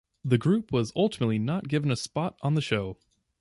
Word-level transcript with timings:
The 0.25 0.39
group 0.39 0.71
was 0.71 0.91
ultimately 0.95 1.37
not 1.37 1.67
given 1.67 1.91
a 1.91 1.95
spot 1.95 2.35
on 2.41 2.55
the 2.55 2.61
show. 2.61 2.97